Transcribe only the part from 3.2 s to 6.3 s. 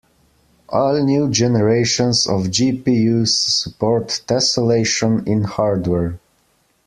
support tesselation in hardware.